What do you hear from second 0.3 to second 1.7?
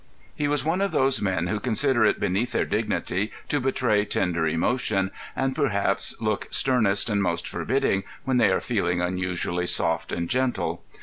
He was one of those men who